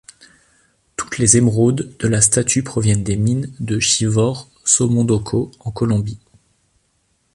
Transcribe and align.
Toutes 0.97 1.19
les 1.19 1.37
émeraudes 1.37 1.95
de 1.99 2.07
la 2.07 2.21
statue 2.21 2.63
proviennent 2.63 3.03
des 3.03 3.17
mines 3.17 3.53
de 3.59 3.77
Chivor-Somondoco 3.79 5.51
en 5.59 5.69
Colombie. 5.71 6.17